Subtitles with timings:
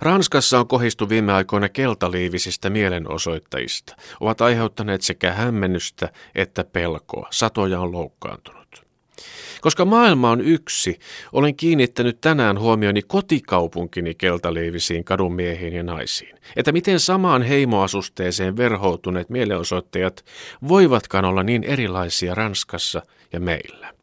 [0.00, 3.96] Ranskassa on kohistu viime aikoina keltaliivisistä mielenosoittajista.
[4.20, 7.28] Ovat aiheuttaneet sekä hämmennystä että pelkoa.
[7.30, 8.60] Satoja on loukkaantunut.
[9.60, 10.98] Koska maailma on yksi,
[11.32, 16.36] olen kiinnittänyt tänään huomioni kotikaupunkini keltaliivisiin kadunmiehiin ja naisiin.
[16.56, 20.24] Että miten samaan heimoasusteeseen verhoutuneet mielenosoittajat
[20.68, 23.99] voivatkaan olla niin erilaisia Ranskassa ja meillä.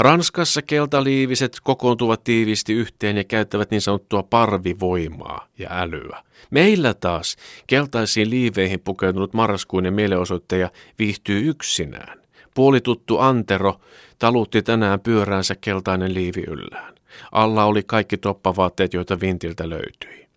[0.00, 6.22] Ranskassa keltaliiviset kokoontuvat tiiviisti yhteen ja käyttävät niin sanottua parvivoimaa ja älyä.
[6.50, 7.36] Meillä taas
[7.66, 12.20] keltaisiin liiveihin pukeutunut marraskuinen mielenosoittaja viihtyy yksinään.
[12.54, 13.80] Puolituttu Antero
[14.18, 16.94] talutti tänään pyöräänsä keltainen liivi yllään.
[17.32, 20.29] Alla oli kaikki toppavaatteet, joita vintiltä löytyi.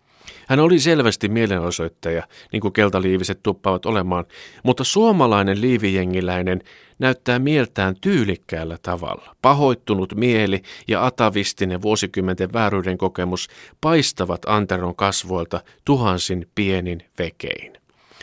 [0.47, 4.25] Hän oli selvästi mielenosoittaja, niin kuin keltaliiviset tuppavat olemaan,
[4.63, 6.61] mutta suomalainen liivijengiläinen
[6.99, 9.35] näyttää mieltään tyylikkäällä tavalla.
[9.41, 13.47] Pahoittunut mieli ja atavistinen vuosikymmenten vääryyden kokemus
[13.81, 17.73] paistavat Anteron kasvoilta tuhansin pienin vekein.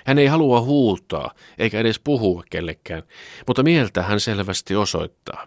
[0.04, 3.02] Hän ei halua huutaa eikä edes puhua kellekään,
[3.46, 5.46] mutta mieltä hän selvästi osoittaa.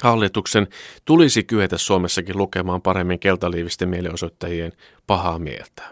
[0.00, 0.66] Hallituksen
[1.04, 4.72] tulisi kyetä Suomessakin lukemaan paremmin keltaliivisten mielenosoittajien
[5.06, 5.82] pahaa mieltä.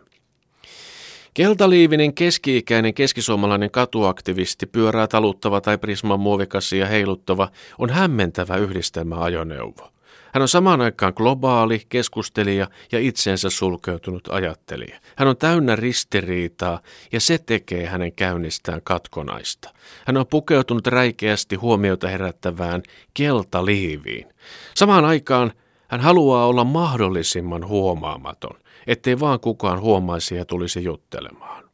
[1.34, 7.48] Keltaliivinen keski-ikäinen keskisuomalainen katuaktivisti, pyörää taluttava tai prisman muovikassia heiluttava,
[7.78, 9.92] on hämmentävä yhdistelmä ajoneuvo.
[10.34, 15.00] Hän on samaan aikaan globaali, keskustelija ja itseensä sulkeutunut ajattelija.
[15.16, 16.80] Hän on täynnä ristiriitaa
[17.12, 19.70] ja se tekee hänen käynnistään katkonaista.
[20.06, 22.82] Hän on pukeutunut räikeästi huomiota herättävään
[23.14, 24.26] keltaliiviin.
[24.74, 25.52] Samaan aikaan
[25.88, 31.69] hän haluaa olla mahdollisimman huomaamaton, ettei vaan kukaan huomaisi ja tulisi juttelemaan.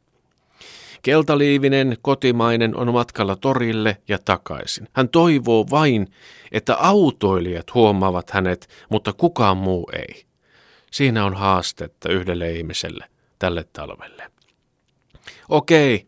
[1.07, 4.87] Keltaliivinen kotimainen on matkalla torille ja takaisin.
[4.93, 6.07] Hän toivoo vain,
[6.51, 10.25] että autoilijat huomaavat hänet, mutta kukaan muu ei.
[10.91, 13.05] Siinä on haastetta yhdelle ihmiselle
[13.39, 14.31] tälle talvelle.
[15.49, 16.07] Okei,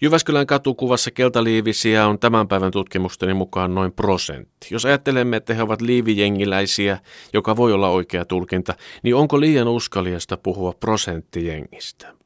[0.00, 4.68] Jyväskylän katukuvassa keltaliivisiä on tämän päivän tutkimusteni mukaan noin prosentti.
[4.70, 6.98] Jos ajattelemme, että he ovat liivijengiläisiä,
[7.32, 12.19] joka voi olla oikea tulkinta, niin onko liian uskaliasta puhua prosenttijengistä?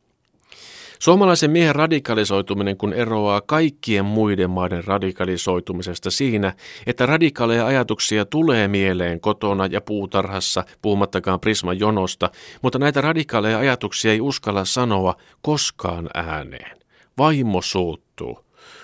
[1.04, 6.52] Suomalaisen miehen radikalisoituminen kun eroaa kaikkien muiden maiden radikalisoitumisesta siinä,
[6.86, 12.30] että radikaaleja ajatuksia tulee mieleen kotona ja puutarhassa, puhumattakaan Prisman jonosta,
[12.62, 16.78] mutta näitä radikaaleja ajatuksia ei uskalla sanoa koskaan ääneen.
[17.18, 18.38] Vaimo suuttuu.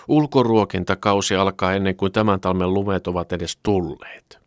[0.08, 4.38] Ulkoruokintakausi alkaa ennen kuin tämän talmen lumet ovat edes tulleet.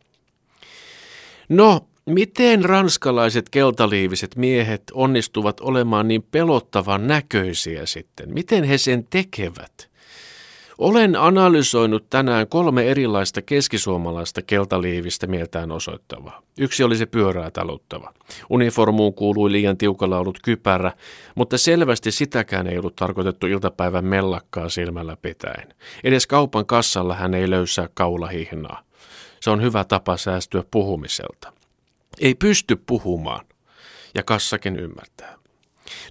[1.49, 8.33] No, Miten ranskalaiset keltaliiviset miehet onnistuvat olemaan niin pelottavan näköisiä sitten?
[8.33, 9.89] Miten he sen tekevät?
[10.77, 16.41] Olen analysoinut tänään kolme erilaista keskisuomalaista keltaliivistä mieltään osoittavaa.
[16.57, 18.13] Yksi oli se pyörää taluttava.
[18.49, 20.91] Uniformuun kuului liian tiukalla ollut kypärä,
[21.35, 25.73] mutta selvästi sitäkään ei ollut tarkoitettu iltapäivän mellakkaa silmällä pitäen.
[26.03, 28.83] Edes kaupan kassalla hän ei löysää kaulahihnaa.
[29.39, 31.53] Se on hyvä tapa säästyä puhumiselta.
[32.19, 33.45] Ei pysty puhumaan,
[34.15, 35.35] ja kassakin ymmärtää.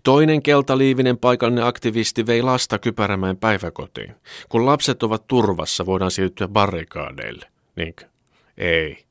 [0.03, 4.15] Toinen keltaliivinen paikallinen aktivisti vei lasta Kypärämäen päiväkotiin.
[4.49, 7.47] Kun lapset ovat turvassa, voidaan siirtyä barrikaadeille.
[7.77, 8.05] Niinkö?
[8.59, 9.05] Ei.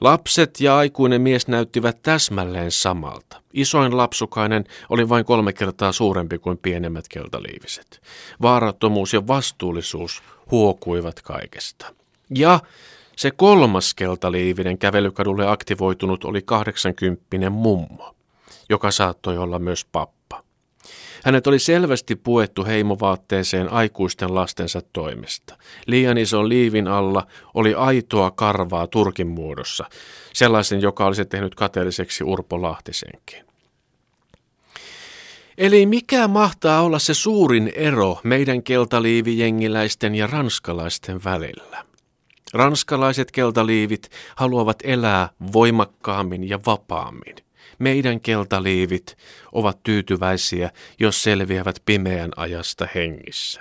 [0.00, 3.42] Lapset ja aikuinen mies näyttivät täsmälleen samalta.
[3.52, 8.02] Isoin lapsukainen oli vain kolme kertaa suurempi kuin pienemmät keltaliiviset.
[8.42, 11.94] Vaarattomuus ja vastuullisuus huokuivat kaikesta.
[12.34, 12.60] Ja
[13.18, 18.14] se kolmas keltaliivinen kävelykadulle aktivoitunut oli 80 mummo,
[18.68, 20.42] joka saattoi olla myös pappa.
[21.24, 25.56] Hänet oli selvästi puettu heimovaatteeseen aikuisten lastensa toimesta.
[25.86, 29.84] Liian ison liivin alla oli aitoa karvaa turkin muodossa,
[30.32, 33.44] sellaisen, joka olisi tehnyt kateelliseksi Urpo Lahtisenkin.
[35.58, 41.87] Eli mikä mahtaa olla se suurin ero meidän keltaliivijengiläisten ja ranskalaisten välillä?
[42.54, 47.36] Ranskalaiset keltaliivit haluavat elää voimakkaammin ja vapaammin.
[47.78, 49.16] Meidän keltaliivit
[49.52, 53.60] ovat tyytyväisiä, jos selviävät pimeän ajasta hengissä.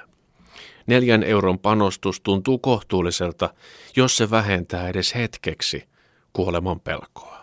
[0.88, 3.50] Neljän euron panostus tuntuu kohtuulliselta,
[3.96, 5.88] jos se vähentää edes hetkeksi
[6.34, 7.37] kuoleman pelkoa.